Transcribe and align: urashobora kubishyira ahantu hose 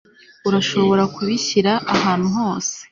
urashobora 0.47 1.03
kubishyira 1.15 1.71
ahantu 1.93 2.27
hose 2.37 2.73